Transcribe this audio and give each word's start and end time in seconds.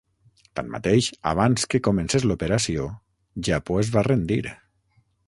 Tanmateix, 0.59 1.09
abans 1.33 1.67
que 1.73 1.81
comencés 1.89 2.25
l'operació, 2.31 2.87
Japó 3.49 3.79
es 3.83 3.93
va 3.97 4.05
rendir. 4.09 4.43